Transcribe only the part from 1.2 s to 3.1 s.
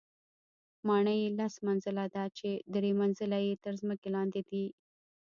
یې لس منزله ده، چې درې